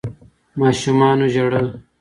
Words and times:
ماشومانو 0.59 1.25
ژړل. 1.33 1.67